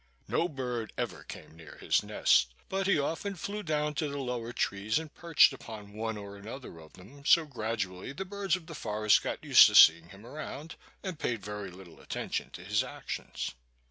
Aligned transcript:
No 0.27 0.49
bird 0.49 0.93
ever 0.97 1.23
came 1.23 1.55
near 1.55 1.77
his 1.79 2.01
nest, 2.01 2.55
but 2.69 2.87
he 2.87 2.97
often 2.97 3.35
flew 3.35 3.61
down 3.61 3.93
to 3.93 4.07
the 4.09 4.17
lower 4.17 4.51
trees 4.51 4.97
and 4.97 5.13
perched 5.13 5.53
upon 5.53 5.93
one 5.93 6.17
or 6.17 6.35
another 6.37 6.79
of 6.79 6.93
them, 6.93 7.23
so 7.23 7.45
gradually 7.45 8.11
the 8.11 8.25
birds 8.25 8.55
of 8.55 8.65
the 8.65 8.73
forest 8.73 9.21
got 9.21 9.43
used 9.43 9.67
to 9.67 9.75
seeing 9.75 10.09
him 10.09 10.25
around, 10.25 10.73
and 11.03 11.19
paid 11.19 11.45
very 11.45 11.69
little 11.69 11.99
attention 12.01 12.49
to 12.49 12.63
his 12.63 12.83
actions. 12.83 13.51